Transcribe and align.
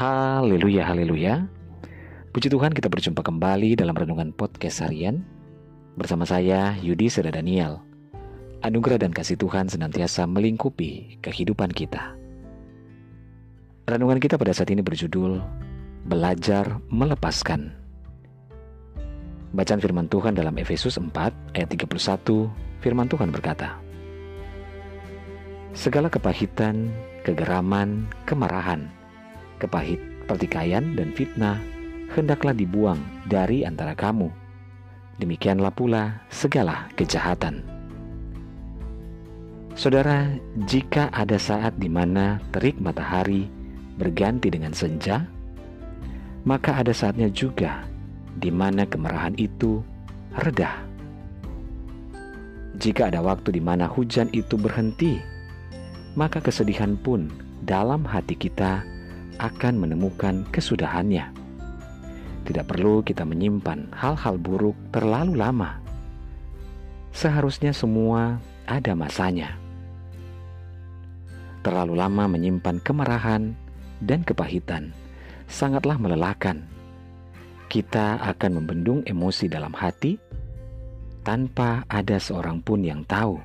Haleluya, 0.00 0.88
haleluya. 0.88 1.44
Puji 2.32 2.48
Tuhan 2.48 2.72
kita 2.72 2.88
berjumpa 2.88 3.20
kembali 3.20 3.76
dalam 3.76 3.92
Renungan 3.92 4.32
Podcast 4.32 4.80
Harian. 4.80 5.20
Bersama 5.92 6.24
saya 6.24 6.72
Yudi 6.80 7.12
Seda 7.12 7.28
Daniel. 7.28 7.84
Anugerah 8.64 8.96
dan 8.96 9.12
kasih 9.12 9.36
Tuhan 9.36 9.68
senantiasa 9.68 10.24
melingkupi 10.24 11.20
kehidupan 11.20 11.76
kita. 11.76 12.16
Renungan 13.92 14.16
kita 14.16 14.40
pada 14.40 14.56
saat 14.56 14.72
ini 14.72 14.80
berjudul 14.80 15.36
Belajar 16.08 16.80
Melepaskan. 16.88 17.68
Bacaan 19.52 19.84
firman 19.84 20.08
Tuhan 20.08 20.32
dalam 20.32 20.56
Efesus 20.56 20.96
4 20.96 21.12
ayat 21.52 21.68
31 21.76 22.48
Firman 22.80 23.04
Tuhan 23.04 23.28
berkata 23.28 23.76
Segala 25.76 26.08
kepahitan, 26.08 26.88
kegeraman, 27.20 28.08
kemarahan 28.24 28.96
kepahit, 29.60 30.00
pertikaian, 30.24 30.96
dan 30.96 31.12
fitnah 31.12 31.60
hendaklah 32.16 32.56
dibuang 32.56 32.98
dari 33.28 33.62
antara 33.62 33.94
kamu. 33.94 34.32
Demikianlah 35.20 35.70
pula 35.70 36.24
segala 36.32 36.88
kejahatan. 36.96 37.60
Saudara, 39.76 40.26
jika 40.66 41.12
ada 41.14 41.38
saat 41.38 41.76
di 41.78 41.86
mana 41.86 42.42
terik 42.50 42.80
matahari 42.82 43.46
berganti 44.00 44.50
dengan 44.50 44.74
senja, 44.74 45.28
maka 46.42 46.80
ada 46.80 46.90
saatnya 46.90 47.28
juga 47.30 47.84
di 48.40 48.48
mana 48.48 48.88
kemarahan 48.88 49.36
itu 49.36 49.84
reda. 50.40 50.82
Jika 52.80 53.12
ada 53.12 53.20
waktu 53.20 53.60
di 53.60 53.62
mana 53.62 53.84
hujan 53.84 54.32
itu 54.32 54.56
berhenti, 54.56 55.20
maka 56.16 56.40
kesedihan 56.40 56.96
pun 56.96 57.28
dalam 57.68 58.02
hati 58.08 58.34
kita 58.34 58.80
akan 59.40 59.80
menemukan 59.80 60.44
kesudahannya. 60.52 61.32
Tidak 62.44 62.64
perlu 62.68 63.00
kita 63.00 63.24
menyimpan 63.24 63.88
hal-hal 63.96 64.36
buruk 64.36 64.76
terlalu 64.92 65.40
lama. 65.40 65.80
Seharusnya 67.16 67.72
semua 67.72 68.36
ada 68.68 68.92
masanya. 68.92 69.56
Terlalu 71.64 71.96
lama 71.96 72.24
menyimpan 72.28 72.80
kemarahan 72.84 73.56
dan 74.04 74.24
kepahitan 74.24 74.92
sangatlah 75.48 75.96
melelahkan. 75.96 76.64
Kita 77.70 78.18
akan 78.20 78.60
membendung 78.60 79.00
emosi 79.06 79.46
dalam 79.46 79.70
hati 79.72 80.18
tanpa 81.22 81.84
ada 81.86 82.16
seorang 82.18 82.64
pun 82.64 82.82
yang 82.82 83.06
tahu, 83.06 83.38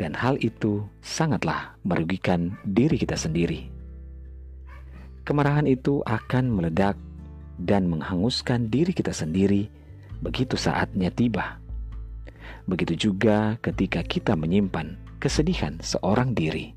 dan 0.00 0.16
hal 0.16 0.40
itu 0.42 0.82
sangatlah 1.04 1.76
merugikan 1.86 2.56
diri 2.66 2.98
kita 2.98 3.14
sendiri 3.14 3.75
kemarahan 5.26 5.66
itu 5.66 6.06
akan 6.06 6.54
meledak 6.54 6.94
dan 7.58 7.90
menghanguskan 7.90 8.70
diri 8.70 8.94
kita 8.94 9.10
sendiri 9.10 9.66
begitu 10.22 10.54
saatnya 10.54 11.10
tiba. 11.10 11.58
Begitu 12.70 13.10
juga 13.10 13.58
ketika 13.58 14.06
kita 14.06 14.38
menyimpan 14.38 14.94
kesedihan 15.18 15.74
seorang 15.82 16.32
diri. 16.32 16.72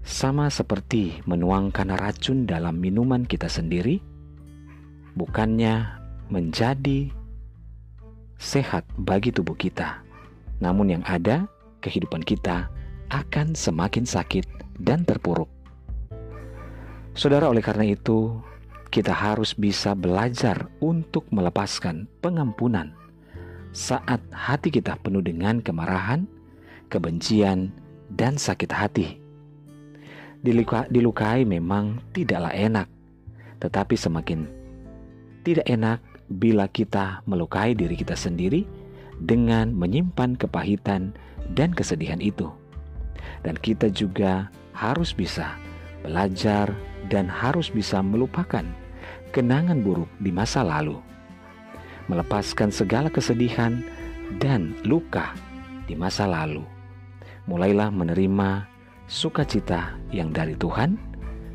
Sama 0.00 0.48
seperti 0.48 1.20
menuangkan 1.28 1.92
racun 1.92 2.48
dalam 2.48 2.80
minuman 2.80 3.28
kita 3.28 3.52
sendiri, 3.52 4.00
bukannya 5.12 5.84
menjadi 6.32 7.12
sehat 8.40 8.88
bagi 8.96 9.28
tubuh 9.28 9.52
kita, 9.54 10.00
namun 10.64 10.96
yang 10.96 11.04
ada 11.04 11.44
kehidupan 11.84 12.24
kita 12.24 12.72
akan 13.12 13.52
semakin 13.52 14.08
sakit 14.08 14.48
dan 14.80 15.04
terpuruk. 15.04 15.59
Saudara, 17.10 17.50
oleh 17.50 17.60
karena 17.60 17.82
itu, 17.90 18.38
kita 18.90 19.10
harus 19.10 19.54
bisa 19.54 19.98
belajar 19.98 20.70
untuk 20.78 21.26
melepaskan 21.34 22.06
pengampunan 22.22 22.94
saat 23.70 24.18
hati 24.34 24.70
kita 24.70 24.98
penuh 24.98 25.22
dengan 25.22 25.62
kemarahan, 25.62 26.26
kebencian, 26.90 27.70
dan 28.10 28.34
sakit 28.34 28.70
hati. 28.70 29.18
Diluka, 30.42 30.86
dilukai 30.90 31.46
memang 31.46 32.02
tidaklah 32.10 32.50
enak, 32.50 32.86
tetapi 33.62 33.94
semakin 33.94 34.46
tidak 35.46 35.66
enak 35.70 35.98
bila 36.30 36.66
kita 36.70 37.22
melukai 37.26 37.74
diri 37.74 37.98
kita 37.98 38.14
sendiri 38.14 38.66
dengan 39.18 39.74
menyimpan 39.74 40.38
kepahitan 40.38 41.14
dan 41.58 41.70
kesedihan 41.74 42.22
itu. 42.22 42.50
Dan 43.42 43.58
kita 43.58 43.90
juga 43.92 44.48
harus 44.72 45.12
bisa 45.12 45.58
belajar 46.02 46.72
dan 47.10 47.26
harus 47.26 47.68
bisa 47.68 47.98
melupakan 48.00 48.64
kenangan 49.34 49.82
buruk 49.82 50.08
di 50.22 50.30
masa 50.30 50.62
lalu, 50.62 50.96
melepaskan 52.06 52.70
segala 52.70 53.10
kesedihan 53.10 53.82
dan 54.38 54.78
luka 54.86 55.34
di 55.90 55.98
masa 55.98 56.24
lalu. 56.24 56.62
Mulailah 57.50 57.90
menerima 57.90 58.64
sukacita 59.10 59.98
yang 60.14 60.30
dari 60.30 60.54
Tuhan, 60.54 60.94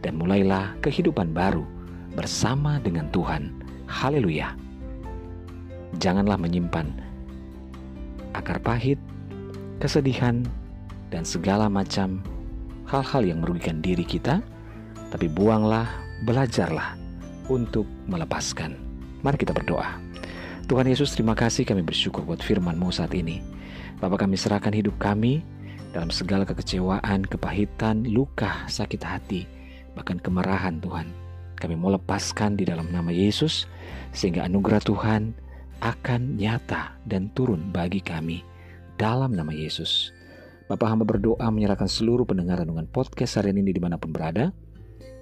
dan 0.00 0.16
mulailah 0.16 0.78
kehidupan 0.80 1.34
baru 1.34 1.66
bersama 2.14 2.78
dengan 2.80 3.10
Tuhan. 3.10 3.50
Haleluya! 3.90 4.54
Janganlah 5.98 6.38
menyimpan 6.38 6.86
akar 8.32 8.62
pahit, 8.62 8.96
kesedihan, 9.82 10.46
dan 11.10 11.26
segala 11.26 11.66
macam 11.66 12.22
hal-hal 12.86 13.26
yang 13.26 13.42
merugikan 13.42 13.82
diri 13.82 14.06
kita 14.06 14.38
tapi 15.10 15.26
buanglah, 15.26 15.90
belajarlah 16.24 16.94
untuk 17.50 17.84
melepaskan. 18.06 18.78
Mari 19.20 19.36
kita 19.36 19.52
berdoa. 19.52 19.98
Tuhan 20.70 20.86
Yesus, 20.86 21.18
terima 21.18 21.34
kasih 21.34 21.66
kami 21.66 21.82
bersyukur 21.82 22.22
buat 22.22 22.38
firman-Mu 22.38 22.94
saat 22.94 23.10
ini. 23.12 23.42
Bapak 23.98 24.24
kami 24.24 24.38
serahkan 24.38 24.70
hidup 24.70 24.94
kami 25.02 25.42
dalam 25.90 26.08
segala 26.14 26.46
kekecewaan, 26.46 27.26
kepahitan, 27.26 28.06
luka, 28.06 28.64
sakit 28.70 29.02
hati, 29.02 29.44
bahkan 29.98 30.22
kemarahan 30.22 30.78
Tuhan. 30.78 31.10
Kami 31.58 31.74
mau 31.76 31.92
lepaskan 31.92 32.56
di 32.56 32.64
dalam 32.64 32.88
nama 32.88 33.10
Yesus, 33.10 33.66
sehingga 34.14 34.46
anugerah 34.46 34.80
Tuhan 34.80 35.34
akan 35.82 36.38
nyata 36.38 36.96
dan 37.04 37.28
turun 37.34 37.74
bagi 37.74 38.00
kami 38.00 38.40
dalam 38.96 39.34
nama 39.34 39.50
Yesus. 39.50 40.14
Bapak 40.70 40.86
hamba 40.86 41.02
berdoa 41.02 41.50
menyerahkan 41.50 41.90
seluruh 41.90 42.22
pendengar 42.22 42.62
dengan 42.62 42.86
podcast 42.86 43.42
hari 43.42 43.50
ini 43.50 43.74
di 43.74 43.82
mana 43.82 43.98
pun 43.98 44.14
berada 44.14 44.54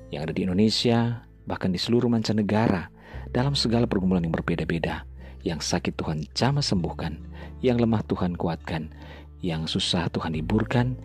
yang 0.09 0.25
ada 0.25 0.33
di 0.33 0.45
Indonesia, 0.45 1.25
bahkan 1.45 1.73
di 1.73 1.81
seluruh 1.81 2.09
mancanegara, 2.09 2.93
dalam 3.33 3.53
segala 3.53 3.85
pergumulan 3.85 4.25
yang 4.25 4.35
berbeda-beda. 4.35 5.05
Yang 5.47 5.71
sakit 5.71 5.95
Tuhan 5.95 6.27
jamah 6.35 6.65
sembuhkan, 6.65 7.15
yang 7.63 7.79
lemah 7.79 8.03
Tuhan 8.05 8.35
kuatkan, 8.35 8.91
yang 9.39 9.71
susah 9.71 10.11
Tuhan 10.11 10.35
hiburkan, 10.35 10.99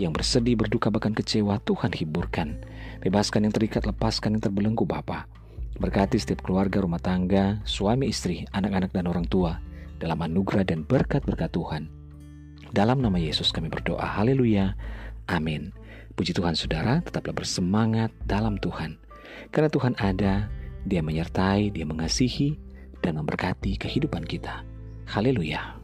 yang 0.00 0.10
bersedih, 0.10 0.58
berduka, 0.58 0.90
bahkan 0.90 1.14
kecewa 1.14 1.62
Tuhan 1.62 1.94
hiburkan. 1.94 2.58
Bebaskan 3.04 3.46
yang 3.46 3.54
terikat, 3.54 3.86
lepaskan 3.86 4.38
yang 4.38 4.42
terbelenggu 4.42 4.82
Bapa. 4.82 5.28
Berkati 5.78 6.18
setiap 6.18 6.44
keluarga, 6.44 6.82
rumah 6.82 7.00
tangga, 7.00 7.62
suami 7.64 8.10
istri, 8.10 8.44
anak-anak 8.52 8.92
dan 8.92 9.08
orang 9.08 9.24
tua 9.30 9.62
dalam 10.02 10.18
anugerah 10.20 10.66
dan 10.66 10.82
berkat-berkat 10.82 11.54
Tuhan. 11.54 11.86
Dalam 12.72 12.98
nama 12.98 13.20
Yesus 13.20 13.52
kami 13.54 13.68
berdoa. 13.68 14.02
Haleluya. 14.02 14.74
Amin. 15.28 15.70
Puji 16.12 16.36
Tuhan 16.36 16.52
saudara, 16.52 17.00
tetaplah 17.00 17.32
bersemangat 17.32 18.12
dalam 18.28 18.60
Tuhan. 18.60 19.00
Karena 19.48 19.68
Tuhan 19.72 19.96
ada, 19.96 20.52
Dia 20.84 21.00
menyertai, 21.00 21.72
Dia 21.72 21.88
mengasihi, 21.88 22.60
dan 23.02 23.18
memberkati 23.18 23.80
kehidupan 23.80 24.22
kita. 24.28 24.62
Haleluya. 25.10 25.81